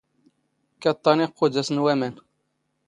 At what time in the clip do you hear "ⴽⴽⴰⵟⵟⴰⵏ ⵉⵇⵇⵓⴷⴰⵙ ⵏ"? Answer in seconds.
0.79-1.77